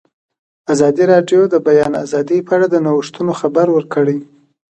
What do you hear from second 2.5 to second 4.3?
اړه د نوښتونو خبر ورکړی.